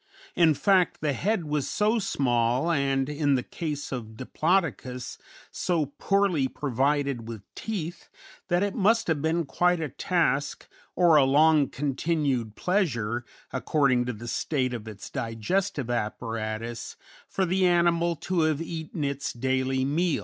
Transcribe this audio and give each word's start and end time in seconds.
In 0.35 0.55
fact, 0.55 1.01
the 1.01 1.13
head 1.13 1.43
was 1.45 1.69
so 1.69 1.99
small 1.99 2.71
and, 2.71 3.07
in 3.07 3.35
the 3.35 3.43
case 3.43 3.91
of 3.91 4.17
Diplodocus, 4.17 5.19
so 5.51 5.93
poorly 5.99 6.47
provided 6.47 7.27
with 7.27 7.43
teeth 7.53 8.09
that 8.47 8.63
it 8.63 8.73
must 8.73 9.05
have 9.07 9.21
been 9.21 9.45
quite 9.45 9.79
a 9.79 9.89
task, 9.89 10.67
or 10.95 11.17
a 11.17 11.23
long 11.23 11.69
continued 11.69 12.55
pleasure, 12.55 13.23
according 13.53 14.05
to 14.05 14.13
the 14.13 14.27
state 14.27 14.73
of 14.73 14.87
its 14.87 15.07
digestive 15.07 15.91
apparatus, 15.91 16.95
for 17.27 17.45
the 17.45 17.67
animal 17.67 18.15
to 18.15 18.39
have 18.39 18.59
eaten 18.59 19.03
its 19.03 19.31
daily 19.31 19.85
meal. 19.85 20.19